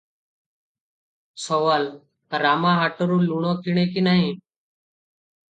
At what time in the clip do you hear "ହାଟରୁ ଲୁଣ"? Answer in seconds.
2.79-3.55